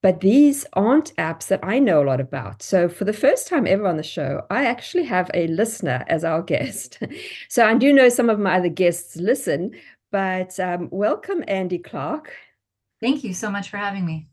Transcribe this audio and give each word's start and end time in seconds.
but 0.02 0.20
these 0.20 0.65
aren't 0.74 1.15
apps 1.16 1.48
that 1.48 1.60
I 1.62 1.78
know 1.78 2.02
a 2.02 2.06
lot 2.06 2.20
about. 2.20 2.62
So, 2.62 2.88
for 2.88 3.05
the 3.05 3.12
first 3.12 3.48
time 3.48 3.66
ever 3.66 3.87
on 3.87 3.97
the 3.97 4.02
show, 4.02 4.42
I 4.51 4.64
actually 4.64 5.05
have 5.05 5.30
a 5.34 5.47
listener 5.48 6.05
as 6.09 6.24
our 6.24 6.42
guest. 6.52 6.98
so, 7.48 7.66
I 7.66 7.74
do 7.74 7.92
know 7.92 8.08
some 8.08 8.30
of 8.30 8.39
my 8.39 8.56
other 8.56 8.69
guests 8.69 9.17
listen, 9.17 9.72
but 10.11 10.58
um, 10.61 10.89
welcome, 10.91 11.42
Andi 11.42 11.83
Clark. 11.83 12.33
Thank 13.00 13.25
you 13.25 13.34
so 13.34 13.50
much 13.50 13.70
for 13.70 13.77
having 13.77 14.05
me. 14.05 14.28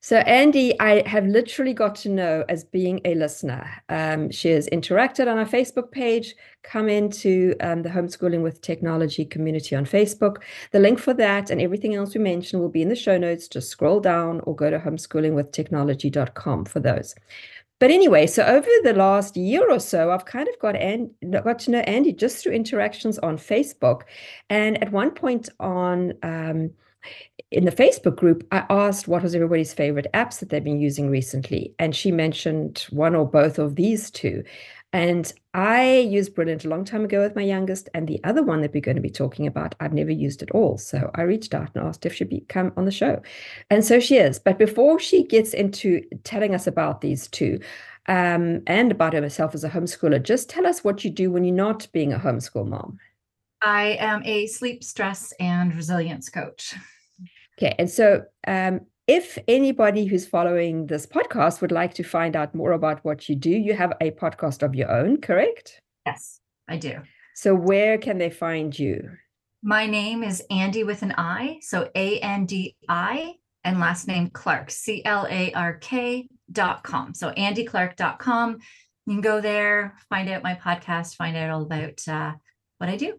So, 0.00 0.22
Andi, 0.22 0.74
I 0.80 1.02
have 1.06 1.26
literally 1.26 1.74
got 1.74 1.94
to 1.96 2.08
know 2.08 2.44
as 2.48 2.64
being 2.64 3.00
a 3.04 3.14
listener. 3.14 3.70
Um, 3.88 4.30
she 4.30 4.48
has 4.50 4.68
interacted 4.72 5.30
on 5.30 5.38
our 5.38 5.44
Facebook 5.44 5.90
page, 5.90 6.34
come 6.62 6.88
into 6.88 7.54
um, 7.60 7.82
the 7.82 7.88
Homeschooling 7.88 8.42
with 8.42 8.60
Technology 8.62 9.24
community 9.24 9.76
on 9.76 9.84
Facebook. 9.84 10.38
The 10.72 10.80
link 10.80 10.98
for 10.98 11.14
that 11.14 11.50
and 11.50 11.60
everything 11.60 11.94
else 11.94 12.14
we 12.14 12.20
mentioned 12.20 12.62
will 12.62 12.68
be 12.68 12.82
in 12.82 12.88
the 12.88 12.96
show 12.96 13.18
notes. 13.18 13.48
Just 13.48 13.68
scroll 13.68 14.00
down 14.00 14.40
or 14.44 14.54
go 14.54 14.70
to 14.70 14.78
homeschoolingwithtechnology.com 14.78 16.64
for 16.64 16.80
those. 16.80 17.14
But 17.80 17.90
anyway, 17.90 18.26
so 18.26 18.44
over 18.44 18.68
the 18.82 18.92
last 18.92 19.38
year 19.38 19.68
or 19.70 19.80
so, 19.80 20.10
I've 20.10 20.26
kind 20.26 20.46
of 20.46 20.58
got 20.58 20.76
and 20.76 21.10
got 21.30 21.58
to 21.60 21.70
know 21.70 21.82
Andi 21.82 22.14
just 22.14 22.42
through 22.42 22.52
interactions 22.52 23.18
on 23.20 23.38
Facebook, 23.38 24.02
and 24.50 24.80
at 24.82 24.92
one 24.92 25.12
point 25.12 25.48
on 25.58 26.12
um, 26.22 26.70
in 27.50 27.64
the 27.64 27.72
Facebook 27.72 28.16
group, 28.16 28.46
I 28.52 28.64
asked 28.70 29.08
what 29.08 29.22
was 29.22 29.34
everybody's 29.34 29.74
favorite 29.74 30.06
apps 30.14 30.38
that 30.38 30.50
they've 30.50 30.62
been 30.62 30.80
using 30.80 31.10
recently. 31.10 31.74
And 31.78 31.94
she 31.94 32.12
mentioned 32.12 32.86
one 32.90 33.14
or 33.14 33.26
both 33.26 33.58
of 33.58 33.76
these 33.76 34.10
two. 34.10 34.44
And 34.92 35.32
I 35.54 35.98
used 35.98 36.34
Brilliant 36.34 36.64
a 36.64 36.68
long 36.68 36.84
time 36.84 37.04
ago 37.04 37.20
with 37.20 37.36
my 37.36 37.42
youngest. 37.42 37.88
And 37.94 38.08
the 38.08 38.20
other 38.24 38.42
one 38.42 38.60
that 38.60 38.72
we're 38.72 38.80
going 38.80 38.96
to 38.96 39.02
be 39.02 39.10
talking 39.10 39.46
about, 39.46 39.74
I've 39.80 39.92
never 39.92 40.10
used 40.10 40.42
at 40.42 40.50
all. 40.50 40.78
So 40.78 41.10
I 41.14 41.22
reached 41.22 41.54
out 41.54 41.70
and 41.74 41.84
asked 41.86 42.06
if 42.06 42.14
she'd 42.14 42.28
be, 42.28 42.40
come 42.48 42.72
on 42.76 42.84
the 42.84 42.90
show. 42.90 43.22
And 43.68 43.84
so 43.84 44.00
she 44.00 44.16
is. 44.16 44.38
But 44.38 44.58
before 44.58 44.98
she 44.98 45.24
gets 45.24 45.54
into 45.54 46.02
telling 46.24 46.54
us 46.54 46.66
about 46.66 47.00
these 47.00 47.28
two, 47.28 47.60
um, 48.06 48.62
and 48.66 48.90
about 48.90 49.12
herself 49.12 49.54
as 49.54 49.62
a 49.62 49.70
homeschooler, 49.70 50.20
just 50.22 50.48
tell 50.48 50.66
us 50.66 50.82
what 50.82 51.04
you 51.04 51.10
do 51.10 51.30
when 51.30 51.44
you're 51.44 51.54
not 51.54 51.86
being 51.92 52.12
a 52.12 52.18
homeschool 52.18 52.66
mom. 52.66 52.98
I 53.62 53.98
am 54.00 54.22
a 54.24 54.46
sleep, 54.46 54.82
stress, 54.82 55.32
and 55.38 55.74
resilience 55.74 56.28
coach. 56.28 56.74
Okay. 57.58 57.74
And 57.78 57.90
so, 57.90 58.24
um, 58.46 58.80
if 59.06 59.36
anybody 59.48 60.06
who's 60.06 60.26
following 60.26 60.86
this 60.86 61.04
podcast 61.04 61.60
would 61.60 61.72
like 61.72 61.92
to 61.94 62.02
find 62.02 62.36
out 62.36 62.54
more 62.54 62.72
about 62.72 63.04
what 63.04 63.28
you 63.28 63.34
do, 63.34 63.50
you 63.50 63.74
have 63.74 63.92
a 64.00 64.12
podcast 64.12 64.62
of 64.62 64.74
your 64.74 64.90
own, 64.90 65.20
correct? 65.20 65.80
Yes, 66.06 66.40
I 66.68 66.76
do. 66.76 67.00
So, 67.34 67.54
where 67.54 67.98
can 67.98 68.18
they 68.18 68.30
find 68.30 68.76
you? 68.78 69.10
My 69.62 69.84
name 69.86 70.22
is 70.22 70.42
Andi 70.50 70.86
with 70.86 71.02
an 71.02 71.12
I. 71.18 71.58
So, 71.60 71.90
A 71.94 72.18
N 72.20 72.46
D 72.46 72.76
I 72.88 73.34
and 73.64 73.78
last 73.78 74.08
name 74.08 74.30
Clark, 74.30 74.70
C 74.70 75.04
L 75.04 75.26
A 75.28 75.52
R 75.52 75.74
K 75.74 76.28
dot 76.50 76.82
com. 76.82 77.12
So, 77.12 77.30
andiclark.com. 77.32 78.58
You 79.06 79.14
can 79.14 79.20
go 79.20 79.40
there, 79.40 79.96
find 80.08 80.30
out 80.30 80.42
my 80.42 80.54
podcast, 80.54 81.16
find 81.16 81.36
out 81.36 81.50
all 81.50 81.62
about 81.62 82.06
uh, 82.08 82.34
what 82.78 82.88
I 82.88 82.96
do. 82.96 83.18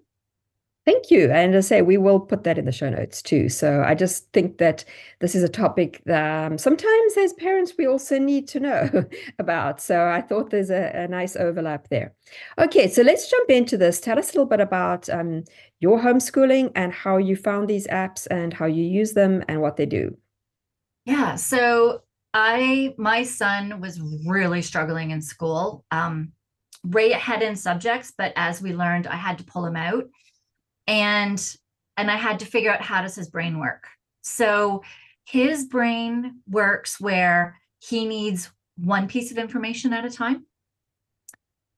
Thank 0.92 1.10
you. 1.10 1.32
And 1.32 1.56
as 1.56 1.68
I 1.68 1.78
say, 1.78 1.82
we 1.82 1.98
will 1.98 2.20
put 2.20 2.44
that 2.44 2.58
in 2.58 2.66
the 2.66 2.72
show 2.74 2.90
notes 2.90 3.22
too. 3.22 3.48
So 3.48 3.82
I 3.82 3.96
just 3.96 4.30
think 4.34 4.58
that 4.58 4.84
this 5.20 5.36
is 5.36 5.44
a 5.44 5.48
topic 5.48 6.02
that 6.06 6.52
um, 6.52 6.58
sometimes 6.58 7.16
as 7.18 7.32
parents 7.32 7.74
we 7.78 7.88
also 7.88 8.20
need 8.20 8.46
to 8.50 8.60
know 8.60 9.06
about. 9.40 9.80
So 9.80 10.08
I 10.08 10.20
thought 10.20 10.50
there's 10.50 10.70
a, 10.70 10.92
a, 10.94 11.08
nice 11.08 11.38
overlap 11.38 11.88
there. 11.88 12.14
Okay, 12.60 12.90
so 12.90 13.04
let's 13.04 13.30
jump 13.30 13.50
into 13.50 13.78
this. 13.78 14.02
Tell 14.02 14.20
us 14.20 14.32
a 14.32 14.34
little 14.34 14.48
bit 14.48 14.60
about 14.60 15.08
um, 15.10 15.46
your 15.80 15.98
homeschooling 15.98 16.74
and 16.76 16.92
how 16.92 17.16
you 17.16 17.38
found 17.38 17.70
these 17.70 17.88
apps 17.88 18.28
and 18.30 18.52
how 18.52 18.66
you 18.66 18.84
use 18.84 19.14
them 19.14 19.46
and 19.48 19.62
what 19.62 19.78
they 19.78 19.86
do. 19.86 20.18
Yeah. 21.06 21.36
So 21.38 22.02
I, 22.34 22.96
my 22.98 23.24
son 23.24 23.80
was 23.80 24.02
really 24.28 24.62
struggling 24.62 25.12
in 25.12 25.22
school. 25.22 25.86
Um, 25.90 26.34
right 26.84 27.12
ahead 27.12 27.44
in 27.44 27.56
subjects, 27.56 28.12
but 28.18 28.34
as 28.36 28.62
we 28.62 28.74
learned, 28.74 29.08
I 29.08 29.16
had 29.16 29.38
to 29.38 29.44
pull 29.46 29.66
him 29.66 29.78
out 29.78 30.06
and 30.88 31.56
and 31.98 32.10
i 32.10 32.16
had 32.16 32.40
to 32.40 32.46
figure 32.46 32.72
out 32.72 32.82
how 32.82 33.02
does 33.02 33.16
his 33.16 33.30
brain 33.30 33.60
work. 33.60 33.88
So 34.22 34.84
his 35.26 35.66
brain 35.66 36.42
works 36.50 37.00
where 37.00 37.60
he 37.80 38.06
needs 38.06 38.52
one 38.78 39.08
piece 39.08 39.32
of 39.32 39.38
information 39.38 39.94
at 39.94 40.06
a 40.06 40.10
time. 40.10 40.46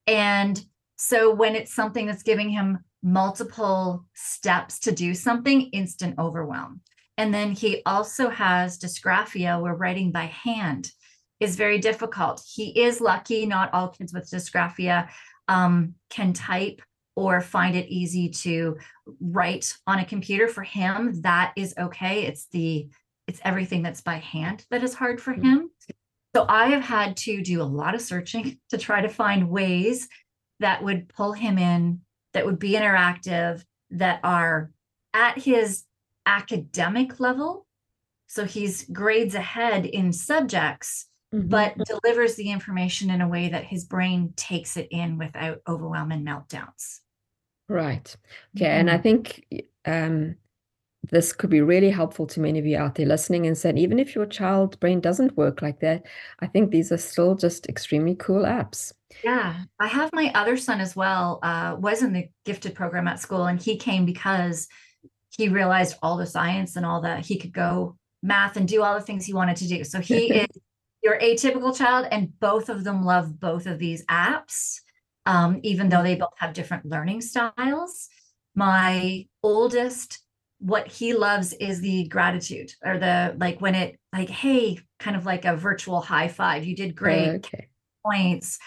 And 0.06 0.62
so 0.96 1.34
when 1.34 1.56
it's 1.56 1.74
something 1.74 2.06
that's 2.06 2.22
giving 2.22 2.50
him 2.50 2.78
multiple 3.02 4.06
steps 4.14 4.78
to 4.80 4.92
do 4.92 5.14
something 5.14 5.62
instant 5.70 6.18
overwhelm. 6.18 6.80
And 7.16 7.32
then 7.32 7.52
he 7.52 7.82
also 7.86 8.28
has 8.28 8.78
dysgraphia 8.78 9.60
where 9.60 9.74
writing 9.74 10.10
by 10.10 10.24
hand 10.24 10.90
is 11.38 11.56
very 11.56 11.78
difficult. 11.78 12.42
He 12.46 12.82
is 12.82 13.00
lucky 13.00 13.46
not 13.46 13.72
all 13.72 13.88
kids 13.88 14.12
with 14.12 14.30
dysgraphia 14.30 15.08
um, 15.48 15.94
can 16.10 16.32
type 16.32 16.80
or 17.16 17.40
find 17.40 17.76
it 17.76 17.88
easy 17.88 18.28
to 18.28 18.76
write 19.20 19.76
on 19.86 19.98
a 19.98 20.04
computer 20.04 20.48
for 20.48 20.62
him 20.62 21.20
that 21.22 21.52
is 21.56 21.74
okay. 21.78 22.24
It's 22.26 22.46
the 22.46 22.88
it's 23.26 23.40
everything 23.44 23.82
that's 23.82 24.02
by 24.02 24.16
hand 24.16 24.66
that 24.70 24.82
is 24.82 24.94
hard 24.94 25.20
for 25.20 25.32
mm-hmm. 25.32 25.44
him. 25.44 25.70
So 26.34 26.44
i 26.48 26.66
have 26.66 26.82
had 26.82 27.16
to 27.18 27.42
do 27.42 27.62
a 27.62 27.64
lot 27.64 27.94
of 27.94 28.02
searching 28.02 28.58
to 28.70 28.78
try 28.78 29.00
to 29.00 29.08
find 29.08 29.48
ways 29.48 30.08
that 30.60 30.82
would 30.82 31.08
pull 31.08 31.32
him 31.32 31.58
in 31.58 32.00
that 32.32 32.44
would 32.44 32.58
be 32.58 32.72
interactive 32.72 33.64
that 33.90 34.20
are 34.24 34.72
at 35.12 35.38
his 35.38 35.84
academic 36.26 37.20
level. 37.20 37.66
So 38.26 38.44
he's 38.44 38.84
grades 38.90 39.34
ahead 39.36 39.86
in 39.86 40.12
subjects 40.12 41.06
mm-hmm. 41.34 41.48
but 41.48 41.76
delivers 41.78 42.36
the 42.36 42.50
information 42.50 43.10
in 43.10 43.20
a 43.20 43.28
way 43.28 43.48
that 43.48 43.64
his 43.64 43.84
brain 43.84 44.32
takes 44.36 44.76
it 44.76 44.88
in 44.90 45.18
without 45.18 45.60
overwhelm 45.66 46.12
and 46.12 46.26
meltdowns 46.26 47.00
Right. 47.68 48.14
Okay. 48.56 48.66
And 48.66 48.90
I 48.90 48.94
mm-hmm. 48.94 49.02
think 49.02 49.44
um, 49.86 50.36
this 51.10 51.32
could 51.32 51.50
be 51.50 51.60
really 51.60 51.90
helpful 51.90 52.26
to 52.28 52.40
many 52.40 52.58
of 52.58 52.66
you 52.66 52.76
out 52.76 52.94
there 52.94 53.06
listening 53.06 53.46
and 53.46 53.56
saying, 53.56 53.78
even 53.78 53.98
if 53.98 54.14
your 54.14 54.26
child 54.26 54.78
brain 54.80 55.00
doesn't 55.00 55.36
work 55.36 55.62
like 55.62 55.80
that, 55.80 56.04
I 56.40 56.46
think 56.46 56.70
these 56.70 56.92
are 56.92 56.98
still 56.98 57.34
just 57.34 57.68
extremely 57.68 58.14
cool 58.14 58.42
apps. 58.42 58.92
Yeah. 59.22 59.62
I 59.80 59.86
have 59.86 60.12
my 60.12 60.30
other 60.34 60.56
son 60.56 60.80
as 60.80 60.94
well, 60.94 61.38
uh, 61.42 61.76
was 61.78 62.02
in 62.02 62.12
the 62.12 62.28
gifted 62.44 62.74
program 62.74 63.08
at 63.08 63.20
school, 63.20 63.46
and 63.46 63.62
he 63.62 63.76
came 63.76 64.04
because 64.04 64.68
he 65.30 65.48
realized 65.48 65.96
all 66.02 66.16
the 66.16 66.26
science 66.26 66.76
and 66.76 66.84
all 66.84 67.00
that 67.02 67.24
he 67.24 67.38
could 67.38 67.52
go 67.52 67.96
math 68.22 68.56
and 68.56 68.68
do 68.68 68.82
all 68.82 68.94
the 68.94 69.00
things 69.00 69.24
he 69.24 69.34
wanted 69.34 69.56
to 69.56 69.68
do. 69.68 69.84
So 69.84 70.00
he 70.00 70.26
is 70.32 70.46
your 71.04 71.18
atypical 71.20 71.76
child, 71.76 72.08
and 72.10 72.38
both 72.40 72.68
of 72.68 72.82
them 72.82 73.04
love 73.04 73.38
both 73.38 73.66
of 73.66 73.78
these 73.78 74.04
apps 74.06 74.80
um, 75.26 75.60
even 75.62 75.88
though 75.88 76.02
they 76.02 76.16
both 76.16 76.34
have 76.38 76.52
different 76.52 76.86
learning 76.86 77.20
styles. 77.20 78.08
My 78.54 79.26
oldest, 79.42 80.20
what 80.58 80.86
he 80.86 81.14
loves 81.14 81.52
is 81.54 81.80
the 81.80 82.08
gratitude 82.08 82.72
or 82.84 82.98
the 82.98 83.34
like 83.38 83.60
when 83.60 83.74
it 83.74 83.98
like, 84.12 84.28
hey, 84.28 84.78
kind 84.98 85.16
of 85.16 85.26
like 85.26 85.44
a 85.44 85.56
virtual 85.56 86.00
high 86.00 86.28
five. 86.28 86.64
You 86.64 86.76
did 86.76 86.94
great. 86.94 87.36
Okay. 87.36 87.68
Points. 88.04 88.58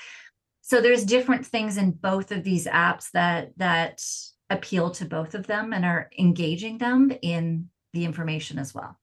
So 0.62 0.81
there's 0.81 1.06
different 1.06 1.45
things 1.45 1.78
in 1.78 1.92
both 1.92 2.31
of 2.31 2.44
these 2.44 2.68
apps 2.68 3.12
that 3.12 3.51
that 3.57 4.04
appeal 4.50 4.92
to 4.92 5.06
both 5.06 5.36
of 5.36 5.48
them 5.48 5.74
and 5.74 5.86
are 5.86 6.10
engaging 6.18 6.78
them 6.78 7.12
in 7.22 7.69
the 7.94 8.06
information 8.06 8.57
as 8.60 8.74
well. 8.74 8.98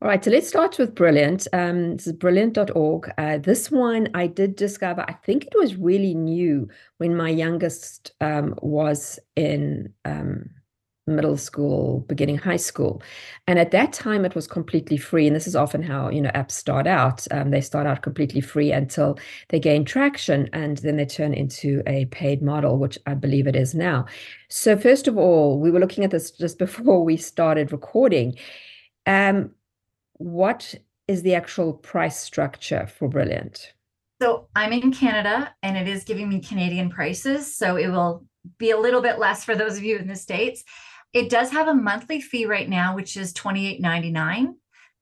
All 0.00 0.06
right, 0.06 0.24
so 0.24 0.30
let's 0.30 0.46
start 0.46 0.78
with 0.78 0.94
Brilliant. 0.94 1.48
Um, 1.52 1.96
this 1.96 2.06
is 2.06 2.12
brilliant.org. 2.12 3.12
Uh, 3.18 3.38
this 3.38 3.68
one 3.68 4.08
I 4.14 4.28
did 4.28 4.54
discover, 4.54 5.04
I 5.08 5.14
think 5.14 5.44
it 5.46 5.58
was 5.58 5.74
really 5.74 6.14
new 6.14 6.68
when 6.98 7.16
my 7.16 7.30
youngest 7.30 8.12
um, 8.20 8.54
was 8.62 9.18
in 9.34 9.92
um, 10.04 10.50
middle 11.08 11.36
school, 11.36 12.04
beginning 12.08 12.38
high 12.38 12.58
school. 12.58 13.02
And 13.48 13.58
at 13.58 13.72
that 13.72 13.92
time, 13.92 14.24
it 14.24 14.36
was 14.36 14.46
completely 14.46 14.98
free. 14.98 15.26
And 15.26 15.34
this 15.34 15.48
is 15.48 15.56
often 15.56 15.82
how, 15.82 16.10
you 16.10 16.20
know, 16.20 16.30
apps 16.30 16.52
start 16.52 16.86
out. 16.86 17.26
Um, 17.32 17.50
they 17.50 17.60
start 17.60 17.88
out 17.88 18.02
completely 18.02 18.40
free 18.40 18.70
until 18.70 19.18
they 19.48 19.58
gain 19.58 19.84
traction 19.84 20.48
and 20.52 20.76
then 20.78 20.96
they 20.96 21.06
turn 21.06 21.34
into 21.34 21.82
a 21.88 22.04
paid 22.06 22.40
model, 22.40 22.78
which 22.78 23.00
I 23.06 23.14
believe 23.14 23.48
it 23.48 23.56
is 23.56 23.74
now. 23.74 24.06
So 24.48 24.76
first 24.76 25.08
of 25.08 25.18
all, 25.18 25.58
we 25.58 25.72
were 25.72 25.80
looking 25.80 26.04
at 26.04 26.12
this 26.12 26.30
just 26.30 26.56
before 26.60 27.02
we 27.02 27.16
started 27.16 27.72
recording. 27.72 28.36
Um, 29.04 29.52
what 30.18 30.74
is 31.06 31.22
the 31.22 31.34
actual 31.34 31.72
price 31.72 32.18
structure 32.18 32.86
for 32.86 33.08
Brilliant? 33.08 33.72
So 34.20 34.48
I'm 34.54 34.72
in 34.72 34.92
Canada 34.92 35.54
and 35.62 35.76
it 35.76 35.88
is 35.88 36.04
giving 36.04 36.28
me 36.28 36.40
Canadian 36.40 36.90
prices. 36.90 37.54
So 37.56 37.76
it 37.76 37.88
will 37.88 38.26
be 38.58 38.70
a 38.70 38.78
little 38.78 39.00
bit 39.00 39.18
less 39.18 39.44
for 39.44 39.54
those 39.54 39.76
of 39.76 39.84
you 39.84 39.96
in 39.96 40.08
the 40.08 40.16
States. 40.16 40.64
It 41.12 41.30
does 41.30 41.50
have 41.50 41.68
a 41.68 41.74
monthly 41.74 42.20
fee 42.20 42.46
right 42.46 42.68
now, 42.68 42.94
which 42.94 43.16
is 43.16 43.32
$28.99 43.32 44.54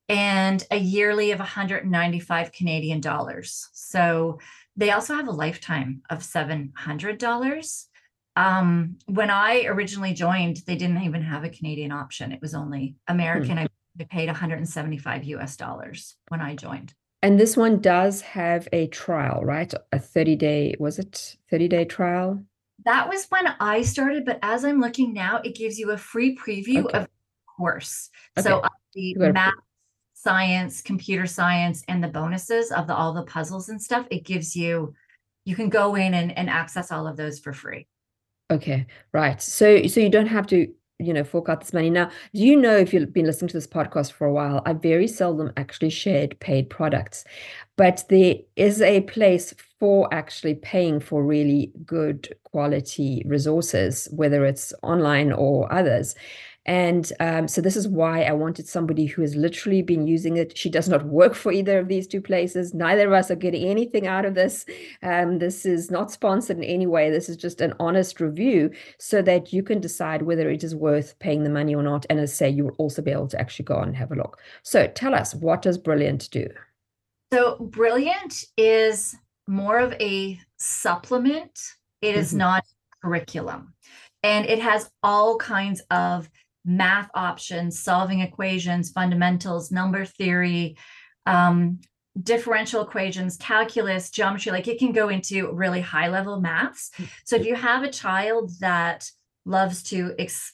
and 0.09 0.65
a 0.71 0.77
yearly 0.77 1.31
of 1.31 1.39
195 1.39 2.51
Canadian 2.51 3.01
dollars. 3.01 3.69
So 3.73 4.39
they 4.75 4.91
also 4.91 5.15
have 5.15 5.27
a 5.27 5.31
lifetime 5.31 6.03
of 6.09 6.19
$700. 6.19 7.85
Um, 8.35 8.97
when 9.07 9.31
I 9.31 9.65
originally 9.65 10.13
joined, 10.13 10.57
they 10.67 10.75
didn't 10.75 11.01
even 11.01 11.23
have 11.23 11.43
a 11.43 11.49
Canadian 11.49 11.91
option. 11.91 12.31
It 12.31 12.41
was 12.41 12.53
only 12.53 12.95
American. 13.07 13.57
Hmm. 13.57 13.63
I 13.63 13.67
I 13.99 14.03
paid 14.03 14.27
175 14.27 15.23
US 15.23 15.55
dollars 15.55 16.15
when 16.29 16.41
I 16.41 16.55
joined. 16.55 16.93
And 17.23 17.39
this 17.39 17.57
one 17.57 17.79
does 17.79 18.21
have 18.21 18.67
a 18.71 18.87
trial, 18.87 19.43
right? 19.43 19.73
A 19.91 19.99
30 19.99 20.35
day, 20.35 20.75
was 20.79 20.99
it 20.99 21.35
30 21.49 21.67
day 21.67 21.85
trial? 21.85 22.43
That 22.85 23.09
was 23.09 23.25
when 23.29 23.47
I 23.59 23.81
started, 23.81 24.23
but 24.23 24.39
as 24.43 24.63
I'm 24.63 24.79
looking 24.79 25.13
now, 25.13 25.41
it 25.43 25.55
gives 25.55 25.79
you 25.79 25.91
a 25.91 25.97
free 25.97 26.37
preview 26.37 26.85
okay. 26.85 26.99
of 26.99 27.03
the 27.03 27.09
course. 27.57 28.09
Okay. 28.37 28.47
So 28.47 28.59
uh, 28.59 28.69
the 28.93 29.31
math, 29.33 29.53
science, 30.13 30.81
computer 30.81 31.25
science, 31.25 31.83
and 31.87 32.03
the 32.03 32.07
bonuses 32.07 32.71
of 32.71 32.87
the 32.87 32.95
all 32.95 33.13
the 33.13 33.23
puzzles 33.23 33.69
and 33.69 33.81
stuff, 33.81 34.05
it 34.11 34.23
gives 34.23 34.55
you, 34.55 34.93
you 35.45 35.55
can 35.55 35.69
go 35.69 35.95
in 35.95 36.13
and, 36.13 36.37
and 36.37 36.49
access 36.49 36.91
all 36.91 37.07
of 37.07 37.17
those 37.17 37.39
for 37.39 37.53
free. 37.53 37.87
Okay, 38.49 38.85
right. 39.11 39.41
So 39.41 39.87
so 39.87 39.99
you 39.99 40.09
don't 40.09 40.27
have 40.27 40.47
to 40.47 40.73
you 40.99 41.13
know, 41.13 41.23
fork 41.23 41.47
out 41.49 41.61
this 41.61 41.73
money. 41.73 41.89
Now, 41.89 42.09
do 42.33 42.41
you 42.41 42.55
know 42.55 42.75
if 42.75 42.93
you've 42.93 43.13
been 43.13 43.25
listening 43.25 43.49
to 43.49 43.57
this 43.57 43.67
podcast 43.67 44.11
for 44.11 44.25
a 44.25 44.33
while, 44.33 44.61
I 44.65 44.73
very 44.73 45.07
seldom 45.07 45.51
actually 45.55 45.91
shared 45.91 46.39
paid 46.39 46.69
products, 46.69 47.23
but 47.75 48.03
there 48.09 48.35
is 48.55 48.81
a 48.81 49.01
place 49.01 49.53
for 49.79 50.11
actually 50.11 50.55
paying 50.55 50.99
for 50.99 51.23
really 51.23 51.71
good 51.85 52.35
quality 52.45 53.21
resources, 53.27 54.07
whether 54.11 54.43
it's 54.45 54.73
online 54.81 55.31
or 55.31 55.71
others. 55.71 56.15
And 56.67 57.11
um, 57.21 57.47
so 57.47 57.61
this 57.61 57.77
is 57.77 57.87
why 57.87 58.23
I 58.23 58.33
wanted 58.33 58.67
somebody 58.67 59.05
who 59.05 59.21
has 59.21 59.35
literally 59.35 59.81
been 59.81 60.05
using 60.05 60.35
it. 60.35 60.57
She 60.57 60.69
does 60.69 60.89
not 60.89 61.05
work 61.05 61.33
for 61.33 61.53
either 61.53 61.79
of 61.79 61.87
these 61.87 62.07
two 62.07 62.21
places. 62.21 62.73
Neither 62.73 63.07
of 63.07 63.13
us 63.13 63.31
are 63.31 63.35
getting 63.35 63.65
anything 63.65 64.05
out 64.05 64.25
of 64.25 64.35
this. 64.35 64.65
Um, 65.01 65.39
this 65.39 65.65
is 65.65 65.89
not 65.89 66.11
sponsored 66.11 66.57
in 66.57 66.63
any 66.65 66.85
way. 66.85 67.09
This 67.09 67.29
is 67.29 67.37
just 67.37 67.61
an 67.61 67.73
honest 67.79 68.19
review 68.19 68.71
so 68.99 69.21
that 69.21 69.53
you 69.53 69.63
can 69.63 69.79
decide 69.79 70.23
whether 70.23 70.49
it 70.49 70.61
is 70.61 70.75
worth 70.75 71.17
paying 71.19 71.43
the 71.43 71.49
money 71.49 71.73
or 71.73 71.83
not. 71.83 72.05
And 72.09 72.19
as 72.19 72.31
I 72.31 72.33
say, 72.33 72.49
you 72.49 72.65
will 72.65 72.75
also 72.77 73.01
be 73.01 73.11
able 73.11 73.29
to 73.29 73.39
actually 73.39 73.65
go 73.65 73.79
and 73.79 73.95
have 73.95 74.11
a 74.11 74.15
look. 74.15 74.39
So 74.63 74.87
tell 74.87 75.15
us, 75.15 75.33
what 75.33 75.61
does 75.61 75.77
Brilliant 75.77 76.29
do? 76.31 76.49
So 77.31 77.55
Brilliant 77.61 78.43
is 78.57 79.15
more 79.47 79.79
of 79.79 79.93
a 80.01 80.37
supplement. 80.57 81.57
It 82.01 82.15
is 82.15 82.29
mm-hmm. 82.29 82.39
not 82.39 82.65
curriculum. 83.01 83.73
And 84.23 84.45
it 84.45 84.59
has 84.59 84.91
all 85.01 85.37
kinds 85.37 85.81
of 85.91 86.29
math 86.67 87.09
options, 87.15 87.79
solving 87.79 88.19
equations, 88.19 88.91
fundamentals, 88.91 89.71
number 89.71 90.05
theory, 90.05 90.77
um, 91.25 91.79
differential 92.21 92.81
equations, 92.81 93.37
calculus, 93.37 94.09
geometry, 94.09 94.51
like 94.51 94.67
it 94.67 94.77
can 94.77 94.91
go 94.91 95.07
into 95.07 95.51
really 95.51 95.81
high 95.81 96.09
level 96.09 96.41
maths. 96.41 96.91
So 97.23 97.37
if 97.37 97.45
you 97.45 97.55
have 97.55 97.83
a 97.83 97.91
child 97.91 98.51
that 98.59 99.09
loves 99.45 99.81
to, 99.83 100.13
ex- 100.19 100.53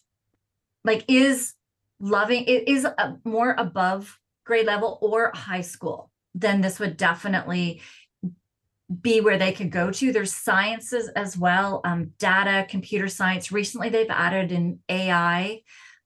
like, 0.84 1.04
is 1.08 1.54
loving, 2.00 2.44
it 2.46 2.68
is 2.68 2.86
a, 2.86 3.18
more 3.24 3.56
above 3.58 4.20
grade 4.46 4.68
level 4.68 5.00
or 5.02 5.32
high 5.34 5.62
school, 5.62 6.12
then 6.36 6.62
this 6.62 6.80
would 6.80 6.96
definitely 6.98 7.82
be 9.02 9.22
where 9.22 9.38
they 9.38 9.54
could 9.54 9.72
go 9.72 9.90
to. 9.90 10.12
There's 10.12 10.34
sciences 10.34 11.08
as 11.16 11.38
well, 11.38 11.82
um, 11.86 12.12
data, 12.20 12.68
computer 12.70 13.08
science. 13.08 13.52
Recently, 13.52 13.90
they've 13.90 14.10
added 14.10 14.52
in 14.52 14.80
AI 14.90 15.62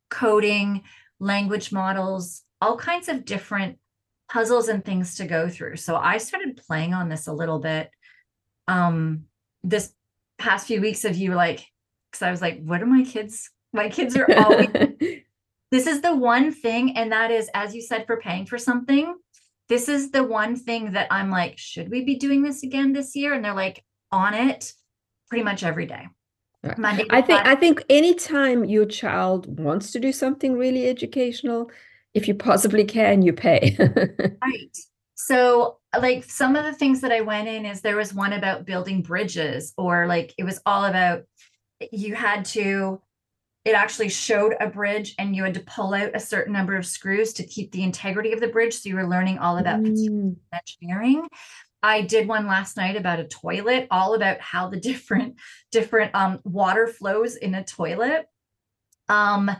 coding, 0.10 0.84
language 1.20 1.72
models, 1.72 2.44
all 2.62 2.78
kinds 2.78 3.08
of 3.10 3.26
different 3.26 3.78
puzzles 4.30 4.68
and 4.68 4.84
things 4.84 5.16
to 5.16 5.26
go 5.26 5.48
through. 5.48 5.78
So 5.78 5.96
I 5.96 6.18
started 6.18 6.62
playing 6.68 6.94
on 6.94 7.10
this 7.10 7.28
a 7.28 7.34
little 7.34 7.60
bit 7.60 7.90
um 8.68 9.24
this 9.64 9.94
past 10.38 10.68
few 10.68 10.82
weeks 10.82 11.06
of 11.06 11.16
you 11.16 11.34
like 11.34 11.66
cuz 12.12 12.22
I 12.22 12.32
was 12.32 12.42
like 12.42 12.62
what 12.64 12.82
are 12.82 12.86
my 12.86 13.04
kids 13.04 13.50
my 13.74 13.90
kids 13.90 14.16
are 14.16 14.28
always 14.38 14.70
this 15.72 15.88
is 15.88 16.02
the 16.02 16.16
one 16.16 16.52
thing 16.52 16.98
and 16.98 17.12
that 17.12 17.32
is 17.32 17.50
as 17.54 17.74
you 17.74 17.82
said 17.82 18.06
for 18.06 18.18
paying 18.18 18.46
for 18.46 18.58
something 18.58 19.16
this 19.70 19.90
is 19.90 20.12
the 20.12 20.24
one 20.24 20.56
thing 20.56 20.92
that 20.92 21.08
I'm 21.12 21.30
like 21.30 21.58
should 21.58 21.90
we 21.90 22.04
be 22.04 22.16
doing 22.16 22.42
this 22.42 22.64
again 22.64 22.94
this 22.94 23.16
year 23.16 23.34
and 23.34 23.44
they're 23.44 23.54
like 23.54 23.84
on 24.12 24.34
it 24.34 24.74
pretty 25.30 25.44
much 25.44 25.64
every 25.64 25.86
day 25.86 26.08
Monday 26.78 27.06
I 27.10 27.22
think 27.22 27.46
I 27.46 27.56
think 27.56 27.84
anytime 27.90 28.66
your 28.66 28.86
child 28.86 29.60
wants 29.60 29.92
to 29.92 30.00
do 30.00 30.12
something 30.12 30.54
really 30.58 30.90
educational, 30.90 31.72
if 32.14 32.28
you 32.28 32.36
possibly 32.36 32.84
can, 32.84 33.22
you 33.22 33.34
pay. 33.34 33.78
right. 34.42 34.78
So 35.16 35.78
like 36.00 36.24
some 36.24 36.56
of 36.56 36.66
the 36.66 36.74
things 36.74 37.02
that 37.02 37.12
I 37.12 37.22
went 37.22 37.48
in 37.48 37.66
is 37.66 37.82
there 37.82 37.96
was 37.96 38.14
one 38.14 38.34
about 38.34 38.66
building 38.66 39.02
bridges 39.02 39.74
or 39.78 40.08
like 40.08 40.34
it 40.38 40.44
was 40.44 40.60
all 40.66 40.86
about 40.86 41.24
you 41.92 42.16
had 42.16 42.46
to 42.46 43.02
it 43.66 43.76
actually 43.76 44.08
showed 44.08 44.56
a 44.62 44.68
bridge 44.68 45.14
and 45.20 45.36
you 45.36 45.44
had 45.44 45.54
to 45.54 45.60
pull 45.60 45.94
out 45.94 46.16
a 46.16 46.20
certain 46.20 46.54
number 46.54 46.78
of 46.78 46.86
screws 46.86 47.34
to 47.34 47.44
keep 47.46 47.72
the 47.72 47.84
integrity 47.84 48.32
of 48.32 48.40
the 48.40 48.48
bridge 48.48 48.74
so 48.74 48.88
you 48.88 48.96
were 48.96 49.08
learning 49.08 49.38
all 49.40 49.58
about 49.58 49.82
mm. 49.82 50.36
engineering 50.54 51.28
I 51.84 52.02
did 52.02 52.28
one 52.28 52.48
last 52.48 52.78
night 52.78 52.96
about 52.96 53.20
a 53.20 53.28
toilet, 53.28 53.88
all 53.92 54.14
about 54.14 54.42
how 54.42 54.70
the 54.70 54.80
different 54.80 55.36
different 55.72 56.14
um, 56.16 56.40
water 56.44 56.88
flows 56.88 57.36
in 57.36 57.56
a 57.56 57.64
toilet. 57.64 58.28
Um, 59.10 59.52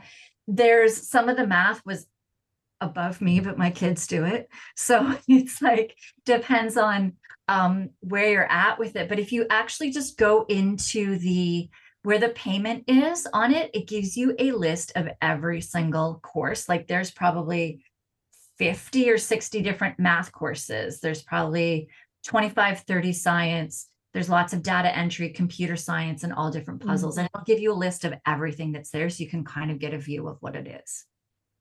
there's 0.48 1.10
some 1.10 1.30
of 1.30 1.38
the 1.38 1.48
math 1.48 1.86
was 1.86 2.08
above 2.80 3.22
me, 3.22 3.40
but 3.40 3.58
my 3.58 3.70
kids 3.70 4.08
do 4.08 4.26
it. 4.26 4.50
So 4.76 5.16
it's 5.28 5.62
like 5.62 5.96
depends 6.26 6.78
on 6.78 7.14
um, 7.48 7.92
where 8.02 8.30
you're 8.30 8.52
at 8.52 8.78
with 8.78 8.96
it. 8.96 9.10
But 9.10 9.20
if 9.20 9.32
you 9.32 9.46
actually 9.50 9.92
just 9.92 10.18
go 10.18 10.46
into 10.50 11.18
the 11.18 11.70
where 12.04 12.20
the 12.20 12.30
payment 12.30 12.86
is 12.88 13.28
on 13.34 13.54
it, 13.54 13.70
it 13.74 13.88
gives 13.88 14.16
you 14.16 14.34
a 14.40 14.52
list 14.54 14.94
of 14.96 15.10
every 15.22 15.60
single 15.60 16.20
course. 16.24 16.70
Like 16.70 16.88
there's 16.88 17.12
probably 17.12 17.84
50 18.58 19.10
or 19.10 19.18
60 19.18 19.62
different 19.62 20.00
math 20.00 20.32
courses. 20.32 21.00
There's 21.00 21.22
probably 21.22 21.90
25, 22.28 22.82
30 22.82 23.14
science. 23.14 23.88
There's 24.14 24.30
lots 24.30 24.54
of 24.54 24.62
data 24.62 24.96
entry, 24.96 25.30
computer 25.30 25.76
science, 25.76 26.24
and 26.24 26.34
all 26.34 26.52
different 26.52 26.86
puzzles. 26.86 27.16
Mm-hmm. 27.16 27.20
And 27.22 27.30
it'll 27.34 27.46
give 27.46 27.60
you 27.60 27.72
a 27.72 27.76
list 27.76 28.04
of 28.04 28.14
everything 28.26 28.72
that's 28.72 28.90
there 28.92 29.10
so 29.10 29.24
you 29.24 29.30
can 29.30 29.46
kind 29.46 29.72
of 29.72 29.80
get 29.80 29.94
a 29.94 29.98
view 29.98 30.28
of 30.28 30.38
what 30.42 30.56
it 30.56 30.68
is. 30.68 31.06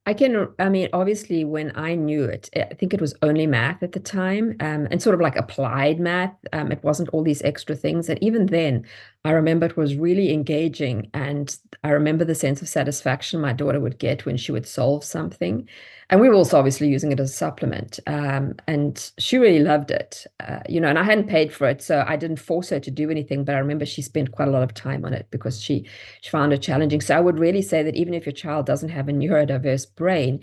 I 0.08 0.14
can, 0.14 0.48
I 0.60 0.68
mean, 0.68 0.88
obviously, 0.92 1.44
when 1.44 1.72
I 1.76 1.96
knew 1.96 2.24
it, 2.24 2.48
I 2.56 2.74
think 2.74 2.94
it 2.94 3.00
was 3.00 3.14
only 3.22 3.46
math 3.46 3.82
at 3.82 3.90
the 3.90 4.00
time 4.00 4.56
um, 4.60 4.86
and 4.90 5.02
sort 5.02 5.14
of 5.14 5.20
like 5.20 5.36
applied 5.36 5.98
math. 5.98 6.34
Um, 6.52 6.70
it 6.70 6.82
wasn't 6.84 7.08
all 7.08 7.24
these 7.24 7.42
extra 7.42 7.74
things. 7.74 8.08
And 8.08 8.22
even 8.22 8.46
then, 8.46 8.86
I 9.26 9.32
remember 9.32 9.66
it 9.66 9.76
was 9.76 9.96
really 9.96 10.32
engaging. 10.32 11.10
And 11.14 11.56
I 11.84 11.90
remember 11.90 12.24
the 12.24 12.34
sense 12.34 12.62
of 12.62 12.68
satisfaction 12.68 13.40
my 13.40 13.52
daughter 13.52 13.80
would 13.80 13.98
get 13.98 14.26
when 14.26 14.36
she 14.36 14.52
would 14.52 14.66
solve 14.66 15.04
something 15.04 15.68
and 16.08 16.20
we 16.20 16.28
were 16.28 16.34
also 16.34 16.56
obviously 16.56 16.88
using 16.88 17.10
it 17.10 17.20
as 17.20 17.30
a 17.30 17.34
supplement 17.34 17.98
um, 18.06 18.54
and 18.66 19.10
she 19.18 19.38
really 19.38 19.58
loved 19.58 19.90
it 19.90 20.26
uh, 20.40 20.60
you 20.68 20.80
know 20.80 20.88
and 20.88 20.98
i 20.98 21.02
hadn't 21.02 21.28
paid 21.28 21.52
for 21.52 21.68
it 21.68 21.82
so 21.82 22.04
i 22.06 22.16
didn't 22.16 22.38
force 22.38 22.70
her 22.70 22.80
to 22.80 22.90
do 22.90 23.10
anything 23.10 23.44
but 23.44 23.54
i 23.54 23.58
remember 23.58 23.84
she 23.84 24.02
spent 24.02 24.32
quite 24.32 24.48
a 24.48 24.50
lot 24.50 24.62
of 24.62 24.74
time 24.74 25.04
on 25.04 25.12
it 25.12 25.26
because 25.30 25.60
she 25.60 25.88
she 26.20 26.30
found 26.30 26.52
it 26.52 26.62
challenging 26.62 27.00
so 27.00 27.16
i 27.16 27.20
would 27.20 27.38
really 27.38 27.62
say 27.62 27.82
that 27.82 27.96
even 27.96 28.14
if 28.14 28.26
your 28.26 28.32
child 28.32 28.66
doesn't 28.66 28.90
have 28.90 29.08
a 29.08 29.12
neurodiverse 29.12 29.94
brain 29.96 30.40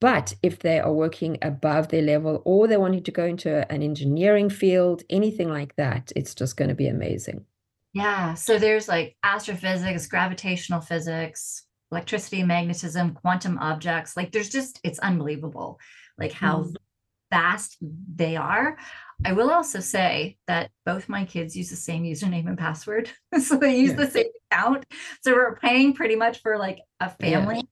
but 0.00 0.34
if 0.42 0.58
they 0.60 0.80
are 0.80 0.92
working 0.92 1.38
above 1.42 1.88
their 1.88 2.02
level 2.02 2.42
or 2.44 2.66
they're 2.66 2.80
wanting 2.80 3.04
to 3.04 3.12
go 3.12 3.24
into 3.24 3.70
an 3.72 3.82
engineering 3.82 4.48
field 4.48 5.02
anything 5.10 5.48
like 5.48 5.74
that 5.76 6.12
it's 6.16 6.34
just 6.34 6.56
going 6.56 6.68
to 6.68 6.74
be 6.74 6.88
amazing 6.88 7.44
yeah 7.92 8.34
so 8.34 8.58
there's 8.58 8.88
like 8.88 9.16
astrophysics 9.22 10.06
gravitational 10.06 10.80
physics 10.80 11.64
electricity, 11.92 12.42
magnetism, 12.42 13.12
quantum 13.12 13.58
objects. 13.58 14.16
Like 14.16 14.32
there's 14.32 14.48
just, 14.48 14.80
it's 14.82 14.98
unbelievable, 15.00 15.78
like 16.16 16.32
how 16.32 16.62
Mm. 16.62 16.76
vast 17.30 17.76
they 17.80 18.34
are. 18.36 18.78
I 19.26 19.32
will 19.34 19.50
also 19.50 19.80
say 19.80 20.38
that 20.46 20.70
both 20.86 21.10
my 21.10 21.26
kids 21.26 21.54
use 21.54 21.68
the 21.68 21.76
same 21.76 22.02
username 22.04 22.48
and 22.48 22.56
password. 22.56 23.10
so 23.38 23.58
they 23.58 23.76
use 23.78 23.90
Yeah. 23.90 23.96
the 24.06 24.10
same 24.10 24.26
account. 24.50 24.86
So 25.20 25.34
we're 25.34 25.56
paying 25.56 25.92
pretty 25.92 26.16
much 26.16 26.40
for 26.40 26.56
like 26.56 26.80
a 26.98 27.10
family. 27.10 27.62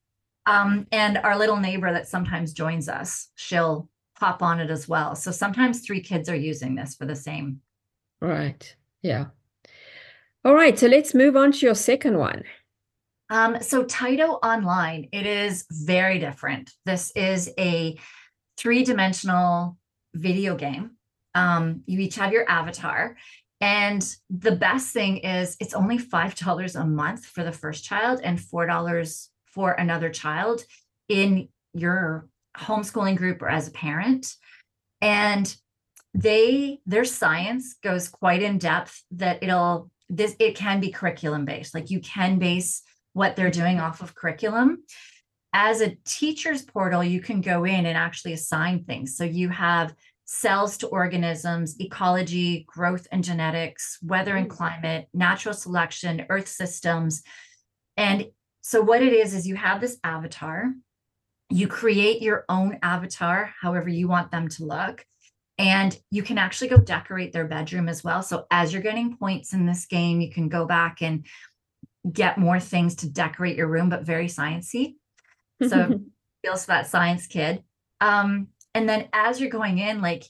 Um, 0.44 0.86
and 0.92 1.16
our 1.16 1.38
little 1.38 1.56
neighbor 1.56 1.90
that 1.90 2.06
sometimes 2.06 2.52
joins 2.52 2.90
us, 2.90 3.28
she'll 3.36 3.88
hop 4.18 4.42
on 4.42 4.60
it 4.60 4.68
as 4.68 4.86
well. 4.86 5.14
So 5.16 5.30
sometimes 5.30 5.80
three 5.80 6.02
kids 6.02 6.28
are 6.28 6.36
using 6.36 6.74
this 6.74 6.94
for 6.94 7.06
the 7.06 7.16
same. 7.16 7.62
Right. 8.20 8.76
Yeah. 9.00 9.28
All 10.42 10.54
right. 10.54 10.78
So 10.78 10.86
let's 10.86 11.14
move 11.14 11.36
on 11.36 11.52
to 11.52 11.66
your 11.66 11.74
second 11.74 12.16
one. 12.16 12.44
Um, 13.28 13.60
so 13.60 13.84
Tyto 13.84 14.38
Online, 14.42 15.08
it 15.12 15.26
is 15.26 15.66
very 15.70 16.18
different. 16.18 16.72
This 16.86 17.12
is 17.14 17.50
a 17.58 17.98
three-dimensional 18.56 19.76
video 20.14 20.56
game. 20.56 20.92
Um, 21.34 21.82
you 21.86 22.00
each 22.00 22.16
have 22.16 22.32
your 22.32 22.48
avatar. 22.50 23.16
And 23.60 24.02
the 24.30 24.52
best 24.52 24.92
thing 24.94 25.18
is 25.18 25.56
it's 25.60 25.74
only 25.74 25.98
$5 25.98 26.80
a 26.80 26.86
month 26.86 27.26
for 27.26 27.44
the 27.44 27.52
first 27.52 27.84
child 27.84 28.20
and 28.24 28.38
$4 28.38 29.28
for 29.44 29.72
another 29.72 30.08
child 30.08 30.64
in 31.08 31.48
your 31.74 32.28
homeschooling 32.56 33.16
group 33.16 33.42
or 33.42 33.50
as 33.50 33.68
a 33.68 33.72
parent. 33.72 34.34
And 35.02 35.54
they 36.14 36.80
their 36.86 37.04
science 37.04 37.74
goes 37.84 38.08
quite 38.08 38.42
in 38.42 38.58
depth 38.58 39.04
that 39.12 39.42
it'll 39.42 39.90
this 40.10 40.36
it 40.38 40.56
can 40.56 40.80
be 40.80 40.90
curriculum 40.90 41.44
based. 41.44 41.74
Like 41.74 41.88
you 41.90 42.00
can 42.00 42.38
base 42.38 42.82
what 43.12 43.36
they're 43.36 43.50
doing 43.50 43.80
off 43.80 44.02
of 44.02 44.14
curriculum. 44.14 44.84
As 45.52 45.80
a 45.80 45.96
teacher's 46.04 46.62
portal, 46.62 47.02
you 47.02 47.20
can 47.20 47.40
go 47.40 47.64
in 47.64 47.86
and 47.86 47.96
actually 47.96 48.34
assign 48.34 48.84
things. 48.84 49.16
So 49.16 49.24
you 49.24 49.48
have 49.48 49.94
cells 50.24 50.76
to 50.78 50.86
organisms, 50.88 51.80
ecology, 51.80 52.64
growth 52.68 53.06
and 53.10 53.24
genetics, 53.24 53.98
weather 54.02 54.36
and 54.36 54.46
Mm. 54.46 54.56
climate, 54.56 55.08
natural 55.12 55.54
selection, 55.54 56.26
earth 56.28 56.48
systems. 56.48 57.22
And 57.96 58.26
so 58.60 58.80
what 58.80 59.02
it 59.02 59.12
is 59.12 59.34
is 59.34 59.46
you 59.46 59.56
have 59.56 59.80
this 59.80 59.98
avatar. 60.04 60.72
You 61.48 61.66
create 61.66 62.22
your 62.22 62.44
own 62.48 62.78
avatar 62.82 63.52
however 63.60 63.88
you 63.88 64.06
want 64.06 64.30
them 64.30 64.48
to 64.48 64.64
look. 64.64 65.04
And 65.60 65.94
you 66.10 66.22
can 66.22 66.38
actually 66.38 66.68
go 66.68 66.78
decorate 66.78 67.34
their 67.34 67.46
bedroom 67.46 67.86
as 67.86 68.02
well. 68.02 68.22
So 68.22 68.46
as 68.50 68.72
you're 68.72 68.80
getting 68.80 69.18
points 69.18 69.52
in 69.52 69.66
this 69.66 69.84
game, 69.84 70.22
you 70.22 70.32
can 70.32 70.48
go 70.48 70.64
back 70.64 71.02
and 71.02 71.26
get 72.10 72.38
more 72.38 72.58
things 72.58 72.94
to 72.96 73.10
decorate 73.10 73.56
your 73.58 73.66
room, 73.66 73.90
but 73.90 74.04
very 74.04 74.26
sciencey. 74.26 74.94
So 75.68 76.00
feels 76.42 76.64
that 76.64 76.86
science 76.86 77.26
kid. 77.26 77.62
Um, 78.00 78.48
and 78.74 78.88
then 78.88 79.10
as 79.12 79.38
you're 79.38 79.50
going 79.50 79.76
in, 79.76 80.00
like 80.00 80.24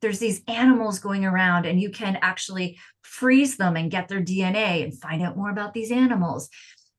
there's 0.00 0.20
these 0.20 0.42
animals 0.46 1.00
going 1.00 1.24
around, 1.24 1.66
and 1.66 1.80
you 1.80 1.90
can 1.90 2.16
actually 2.22 2.78
freeze 3.02 3.56
them 3.56 3.76
and 3.76 3.90
get 3.90 4.06
their 4.06 4.20
DNA 4.22 4.84
and 4.84 4.96
find 4.96 5.22
out 5.22 5.36
more 5.36 5.50
about 5.50 5.74
these 5.74 5.90
animals. 5.90 6.48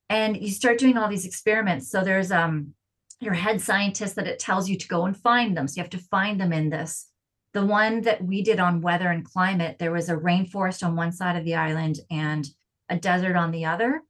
And 0.09 0.35
you 0.35 0.49
start 0.49 0.79
doing 0.79 0.97
all 0.97 1.07
these 1.07 1.25
experiments. 1.25 1.89
So 1.89 2.03
there's 2.03 2.29
um 2.29 2.73
your 3.21 3.33
head 3.33 3.61
scientist 3.61 4.15
that 4.15 4.27
it 4.27 4.37
tells 4.37 4.67
you 4.67 4.77
to 4.77 4.87
go 4.89 5.05
and 5.05 5.15
find 5.15 5.55
them. 5.55 5.67
So 5.67 5.77
you 5.77 5.83
have 5.83 5.91
to 5.91 5.97
find 5.97 6.41
them 6.41 6.51
in 6.51 6.69
this. 6.69 7.07
The 7.53 7.65
one 7.65 8.01
that 8.01 8.23
we 8.23 8.41
did 8.43 8.59
on 8.59 8.81
weather 8.81 9.09
and 9.09 9.25
climate, 9.25 9.77
there 9.79 9.91
was 9.91 10.09
a 10.09 10.15
rainforest 10.15 10.85
on 10.85 10.95
one 10.95 11.11
side 11.11 11.35
of 11.35 11.45
the 11.45 11.55
island 11.55 11.99
and 12.11 12.47
a 12.89 12.97
desert 12.97 13.35
on 13.35 13.51
the 13.51 13.65
other 13.65 14.01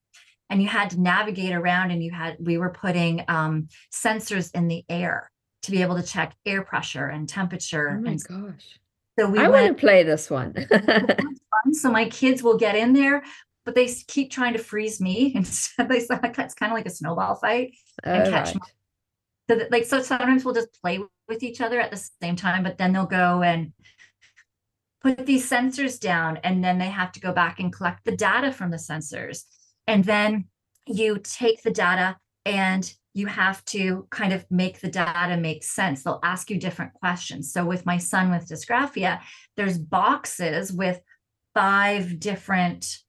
and 0.49 0.61
you 0.61 0.67
had 0.67 0.89
to 0.91 1.01
navigate 1.01 1.53
around 1.53 1.91
and 1.91 2.03
you 2.03 2.11
had 2.11 2.37
we 2.39 2.57
were 2.57 2.69
putting 2.69 3.23
um, 3.27 3.67
sensors 3.91 4.53
in 4.55 4.67
the 4.67 4.83
air 4.89 5.31
to 5.63 5.71
be 5.71 5.81
able 5.81 5.95
to 5.95 6.03
check 6.03 6.35
air 6.45 6.61
pressure 6.61 7.07
and 7.07 7.27
temperature 7.27 7.97
Oh 7.97 8.01
my 8.01 8.11
and 8.11 8.23
gosh. 8.23 8.79
so 9.19 9.29
we 9.29 9.39
I 9.39 9.49
want 9.49 9.67
to 9.67 9.73
play 9.73 10.03
this 10.03 10.29
one. 10.29 10.53
so 11.73 11.91
my 11.91 12.07
kids 12.09 12.41
will 12.43 12.57
get 12.57 12.75
in 12.75 12.93
there 12.93 13.23
but 13.65 13.75
they 13.75 13.87
keep 14.07 14.31
trying 14.31 14.53
to 14.53 14.59
freeze 14.59 15.01
me 15.01 15.31
instead 15.35 15.89
they 15.89 15.97
it's 16.09 16.53
kind 16.55 16.71
of 16.71 16.77
like 16.77 16.85
a 16.85 16.91
snowball 16.91 17.35
fight 17.35 17.73
and 18.03 18.23
All 18.23 18.29
catch 18.29 18.53
right. 18.53 18.63
That, 19.47 19.71
like 19.71 19.85
so 19.85 20.01
sometimes 20.01 20.43
we'll 20.43 20.53
just 20.53 20.81
play 20.81 20.99
with 21.27 21.43
each 21.43 21.61
other 21.61 21.79
at 21.79 21.91
the 21.91 22.09
same 22.21 22.35
time 22.35 22.63
but 22.63 22.77
then 22.77 22.93
they'll 22.93 23.05
go 23.05 23.41
and 23.41 23.73
put 25.01 25.25
these 25.25 25.49
sensors 25.49 25.99
down 25.99 26.37
and 26.43 26.63
then 26.63 26.77
they 26.77 26.89
have 26.89 27.11
to 27.13 27.19
go 27.19 27.31
back 27.31 27.59
and 27.59 27.71
collect 27.71 28.03
the 28.03 28.15
data 28.15 28.51
from 28.51 28.71
the 28.71 28.77
sensors. 28.77 29.43
And 29.85 30.03
then 30.03 30.45
you 30.85 31.19
take 31.23 31.63
the 31.63 31.71
data 31.71 32.17
and 32.45 32.91
you 33.13 33.27
have 33.27 33.63
to 33.65 34.07
kind 34.11 34.33
of 34.33 34.45
make 34.51 34.79
the 34.79 34.89
data 34.89 35.37
make 35.37 35.63
sense. 35.63 36.03
They'll 36.03 36.19
ask 36.23 36.49
you 36.49 36.59
different 36.59 36.93
questions. 36.93 37.51
So 37.51 37.65
with 37.65 37.85
my 37.85 37.97
son 37.97 38.31
with 38.31 38.47
dysgraphia 38.47 39.21
there's 39.55 39.77
boxes 39.77 40.71
with 40.71 40.99
five 41.53 42.19
different 42.19 42.99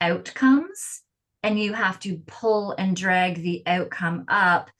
outcomes 0.00 1.02
and 1.42 1.58
you 1.58 1.72
have 1.74 1.98
to 2.00 2.18
pull 2.26 2.74
and 2.76 2.96
drag 2.96 3.36
the 3.36 3.62
outcome 3.66 4.24
up 4.28 4.70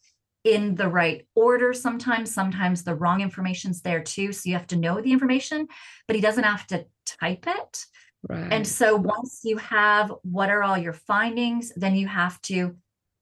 in 0.45 0.75
the 0.75 0.89
right 0.89 1.27
order 1.35 1.73
sometimes 1.73 2.33
sometimes 2.33 2.85
the 2.85 2.95
wrong 2.95 3.23
information's 3.23 3.81
there 3.81 4.03
too 4.03 4.31
so 4.33 4.49
you 4.49 4.55
have 4.55 4.67
to 4.67 4.77
know 4.77 5.01
the 5.01 5.13
information 5.13 5.67
but 6.07 6.15
he 6.15 6.23
doesn't 6.23 6.45
have 6.45 6.67
to 6.67 6.85
type 7.07 7.47
it 7.47 7.87
Right. 8.27 8.51
and 8.51 8.67
so 8.67 8.97
once 8.97 9.41
you 9.45 9.59
have 9.59 10.11
what 10.23 10.49
are 10.49 10.63
all 10.63 10.79
your 10.79 10.95
findings 10.95 11.73
then 11.77 11.95
you 11.95 12.07
have 12.09 12.41
to 12.43 12.75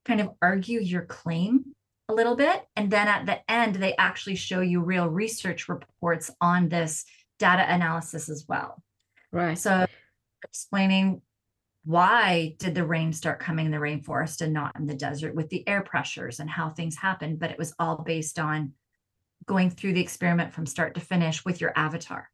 kind 0.05 0.21
of 0.21 0.31
argue 0.41 0.81
your 0.81 1.02
claim 1.02 1.75
a 2.09 2.14
little 2.14 2.37
bit 2.37 2.64
and 2.76 2.88
then 2.88 3.09
at 3.09 3.26
the 3.26 3.50
end 3.50 3.76
they 3.76 3.97
actually 3.97 4.37
show 4.37 4.61
you 4.61 4.81
real 4.81 5.09
research 5.09 5.69
reports 5.69 6.31
on 6.41 6.69
this 6.69 7.05
data 7.41 7.64
analysis 7.69 8.29
as 8.29 8.45
well 8.49 8.81
right. 9.33 9.59
so 9.59 9.87
explaining 10.45 11.21
why 11.85 12.55
did 12.59 12.75
the 12.75 12.85
rain 12.85 13.12
start 13.12 13.41
coming 13.41 13.67
in 13.67 13.73
the 13.73 13.79
rainforest 13.79 14.41
and 14.41 14.53
not 14.53 14.77
in 14.79 14.87
the 14.87 14.95
desert 14.95 15.35
with 15.35 15.49
the 15.51 15.67
air 15.67 15.83
pressures 15.83 16.39
and 16.41 16.49
how 16.49 16.69
things 16.71 16.97
happened 16.97 17.39
but 17.39 17.51
it 17.51 17.59
was 17.59 17.75
all 17.79 18.03
based 18.05 18.39
on 18.39 18.73
going 19.47 19.69
through 19.71 19.93
the 19.93 20.01
experiment 20.01 20.53
from 20.53 20.67
start 20.67 20.95
to 20.95 21.01
finish 21.01 21.45
with 21.45 21.61
your 21.61 21.73
avatar 21.77 22.31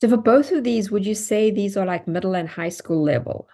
So 0.00 0.08
for 0.10 0.18
both 0.18 0.52
of 0.52 0.62
these, 0.62 0.90
would 0.90 1.06
you 1.06 1.14
say 1.14 1.50
these 1.50 1.76
are 1.76 1.86
like 1.86 2.06
middle 2.06 2.34
and 2.36 2.48
high 2.48 2.68
school 2.68 3.02
level? 3.02 3.48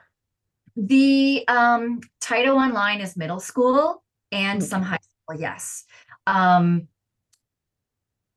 the 0.75 1.45
um 1.49 2.01
Tyto 2.21 2.55
online 2.57 3.01
is 3.01 3.17
middle 3.17 3.41
school 3.41 4.03
and 4.33 4.63
Okay. 4.63 4.69
some 4.69 4.83
high 4.83 4.99
school 5.05 5.39
yes 5.41 5.85
um 6.27 6.89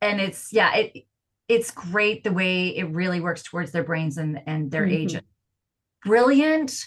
and 0.02 0.20
it's 0.20 0.52
yeah 0.52 0.76
it 0.76 1.06
it's 1.48 1.72
great 1.72 2.24
the 2.24 2.34
way 2.34 2.76
it 2.76 2.90
really 2.92 3.22
works 3.22 3.42
towards 3.42 3.72
their 3.72 3.84
brains 3.84 4.18
and 4.18 4.42
and 4.48 4.70
their 4.70 4.86
Mhm. 4.86 4.92
age 4.92 5.16
brilliant 6.06 6.86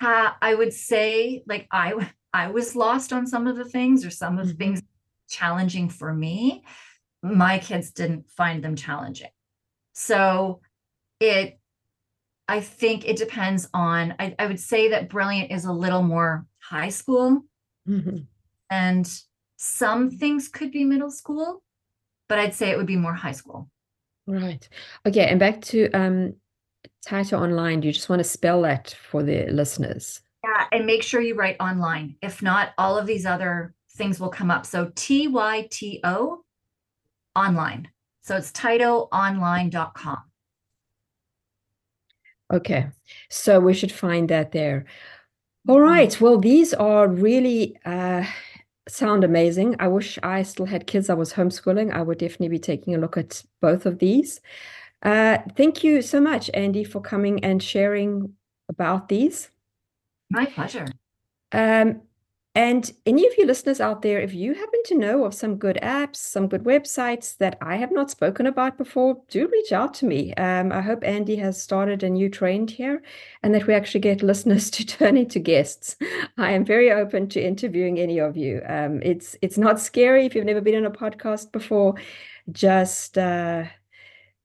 uh, 0.00 0.30
i 0.42 0.54
would 0.54 0.72
say 0.72 1.42
like 1.46 1.66
I, 1.70 2.10
I 2.32 2.48
was 2.48 2.76
lost 2.76 3.12
on 3.12 3.26
some 3.26 3.46
of 3.46 3.56
the 3.56 3.64
things 3.64 4.04
or 4.04 4.10
some 4.10 4.38
of 4.38 4.48
the 4.48 4.54
Mhm. 4.54 4.58
things 4.58 4.82
challenging 5.28 5.88
for 5.88 6.12
me 6.12 6.64
my 7.22 7.58
kids 7.58 7.90
didn't 7.90 8.30
find 8.30 8.62
them 8.62 8.76
challenging 8.76 9.30
so 9.94 10.60
it 11.20 11.58
i 12.48 12.60
think 12.60 13.06
it 13.08 13.16
depends 13.16 13.68
on 13.72 14.14
i, 14.18 14.34
I 14.38 14.46
would 14.46 14.60
say 14.60 14.90
that 14.90 15.08
brilliant 15.08 15.50
is 15.50 15.64
a 15.64 15.72
little 15.72 16.02
more 16.02 16.46
high 16.58 16.90
school 16.90 17.42
Mhm. 17.88 18.26
and 18.70 19.20
some 19.56 20.10
things 20.10 20.48
could 20.48 20.70
be 20.70 20.84
middle 20.84 21.10
school 21.10 21.62
but 22.28 22.38
i'd 22.38 22.54
say 22.54 22.70
it 22.70 22.76
would 22.76 22.86
be 22.86 22.96
more 22.96 23.14
high 23.14 23.32
school 23.32 23.70
Right. 24.28 24.68
Okay, 25.06 25.28
and 25.28 25.38
back 25.38 25.60
to 25.70 25.88
um 25.92 26.34
Tyto 27.06 27.38
Online. 27.38 27.80
Do 27.80 27.86
you 27.86 27.92
just 27.92 28.08
want 28.08 28.20
to 28.20 28.24
spell 28.24 28.62
that 28.62 28.94
for 29.10 29.22
the 29.22 29.46
listeners? 29.46 30.20
Yeah, 30.44 30.66
and 30.72 30.86
make 30.86 31.02
sure 31.02 31.20
you 31.20 31.34
write 31.36 31.56
online. 31.60 32.16
If 32.20 32.42
not, 32.42 32.72
all 32.78 32.98
of 32.98 33.06
these 33.06 33.24
other 33.24 33.74
things 33.92 34.18
will 34.18 34.28
come 34.28 34.50
up. 34.50 34.66
So 34.66 34.90
T 34.94 35.28
Y 35.28 35.68
T 35.70 36.00
O 36.04 36.44
online. 37.34 37.88
So 38.22 38.36
it's 38.36 38.50
TytoOnline.com. 38.52 40.18
Okay, 42.52 42.86
so 43.28 43.60
we 43.60 43.74
should 43.74 43.92
find 43.92 44.28
that 44.28 44.52
there. 44.52 44.84
All 45.68 45.80
right. 45.80 46.20
Well, 46.20 46.38
these 46.38 46.74
are 46.74 47.08
really 47.08 47.76
uh, 47.84 48.24
sound 48.88 49.24
amazing. 49.24 49.76
I 49.80 49.88
wish 49.88 50.18
I 50.22 50.42
still 50.42 50.66
had 50.66 50.86
kids. 50.86 51.10
I 51.10 51.14
was 51.14 51.32
homeschooling. 51.32 51.92
I 51.92 52.02
would 52.02 52.18
definitely 52.18 52.48
be 52.48 52.58
taking 52.58 52.94
a 52.94 52.98
look 52.98 53.16
at 53.16 53.42
both 53.60 53.84
of 53.86 53.98
these. 53.98 54.40
Uh, 55.06 55.38
thank 55.56 55.84
you 55.84 56.02
so 56.02 56.20
much, 56.20 56.50
Andi, 56.52 56.84
for 56.86 57.00
coming 57.00 57.44
and 57.44 57.62
sharing 57.62 58.34
about 58.68 59.08
these. 59.08 59.50
My 60.30 60.46
pleasure. 60.46 60.88
Um, 61.52 62.02
And 62.56 62.90
any 63.04 63.26
of 63.26 63.34
you 63.38 63.46
listeners 63.46 63.80
out 63.82 64.00
there, 64.02 64.18
if 64.20 64.32
you 64.34 64.54
happen 64.54 64.80
to 64.86 64.98
know 64.98 65.24
of 65.26 65.34
some 65.34 65.58
good 65.58 65.78
apps, 65.82 66.16
some 66.16 66.48
good 66.48 66.64
websites 66.64 67.36
that 67.36 67.58
I 67.60 67.76
have 67.76 67.92
not 67.92 68.10
spoken 68.10 68.46
about 68.46 68.78
before, 68.78 69.22
do 69.28 69.46
reach 69.46 69.72
out 69.72 69.94
to 69.96 70.06
me. 70.06 70.32
Um, 70.34 70.72
I 70.72 70.80
hope 70.80 71.02
Andi 71.02 71.38
has 71.38 71.62
started 71.62 72.02
a 72.02 72.08
new 72.10 72.30
trend 72.30 72.70
here 72.70 73.02
and 73.42 73.54
that 73.54 73.66
we 73.66 73.74
actually 73.74 74.00
get 74.00 74.22
listeners 74.32 74.70
to 74.70 74.86
turn 74.86 75.18
into 75.18 75.38
guests. 75.38 75.96
I 76.38 76.52
am 76.52 76.64
very 76.64 76.90
open 76.90 77.28
to 77.30 77.40
interviewing 77.44 77.98
any 78.00 78.18
of 78.20 78.36
you. 78.38 78.62
Um, 78.66 79.02
it's 79.02 79.36
it's 79.42 79.58
not 79.58 79.78
scary 79.80 80.26
if 80.26 80.34
you've 80.34 80.46
never 80.46 80.62
been 80.62 80.76
on 80.84 80.86
a 80.92 80.98
podcast 80.98 81.52
before. 81.52 81.94
Just 82.52 83.18
uh, 83.18 83.64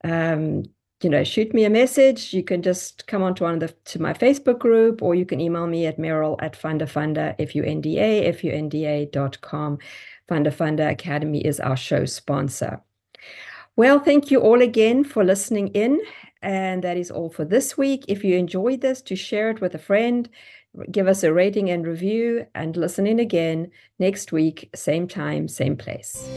um, 0.04 0.64
you 1.02 1.10
know, 1.10 1.24
shoot 1.24 1.54
me 1.54 1.66
a 1.66 1.70
message. 1.70 2.34
You 2.34 2.44
can 2.44 2.62
just 2.62 3.08
come 3.08 3.24
onto 3.24 3.44
one 3.44 3.56
of 3.56 3.60
the 3.60 3.68
to 3.86 4.02
my 4.02 4.14
Facebook 4.14 4.60
group, 4.60 5.02
or 5.02 5.16
you 5.16 5.26
can 5.26 5.42
email 5.42 5.68
me 5.68 5.86
at 5.86 5.98
Meryl 5.98 6.38
at 6.42 6.60
Fundafunda, 6.60 7.36
if 7.40 7.56
you 7.56 7.64
NDA, 7.64 8.24
if 8.24 8.44
you 8.44 8.52
NDA.com. 8.52 9.80
Funda 10.28 10.52
Funda 10.52 10.90
Academy 10.90 11.44
is 11.44 11.60
our 11.60 11.76
show 11.76 12.06
sponsor. 12.06 12.82
Well, 13.76 14.00
thank 14.00 14.32
you 14.32 14.40
all 14.42 14.62
again 14.62 15.04
for 15.04 15.24
listening 15.24 15.70
in. 15.70 16.00
And 16.42 16.84
that 16.84 16.98
is 16.98 17.12
all 17.12 17.30
for 17.30 17.46
this 17.46 17.78
week. 17.78 18.06
If 18.08 18.24
you 18.24 18.38
enjoyed 18.38 18.82
this, 18.82 19.02
to 19.04 19.16
share 19.16 19.50
it 19.52 19.62
with 19.62 19.76
a 19.76 19.80
friend, 19.80 20.28
give 20.90 21.08
us 21.08 21.24
a 21.24 21.32
rating 21.32 21.70
and 21.70 21.86
review, 21.86 22.48
and 22.56 22.76
listen 22.76 23.06
in 23.06 23.20
again 23.20 23.72
next 24.00 24.32
week, 24.32 24.70
same 24.74 25.08
time, 25.08 25.48
same 25.48 25.78
place. 25.78 26.28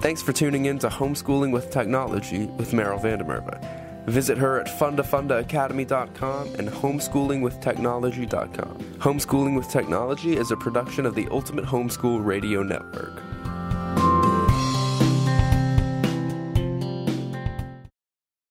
Thanks 0.00 0.22
for 0.22 0.32
tuning 0.32 0.64
in 0.64 0.78
to 0.78 0.88
Homeschooling 0.88 1.52
with 1.52 1.70
Technology 1.70 2.46
with 2.46 2.72
Meryl 2.72 3.02
Van 3.02 3.18
Der 3.18 3.24
Merwe. 3.26 3.60
Visit 4.06 4.38
her 4.38 4.58
at 4.58 4.66
fundafundaacademy.com 4.66 6.54
and 6.54 6.70
homeschoolingwithtechnology.com. 6.70 8.78
Homeschooling 8.98 9.56
with 9.56 9.68
Technology 9.68 10.38
is 10.38 10.50
a 10.50 10.56
production 10.56 11.04
of 11.04 11.14
the 11.14 11.28
Ultimate 11.30 11.66
Homeschool 11.66 12.24
Radio 12.24 12.62
Network. 12.62 13.20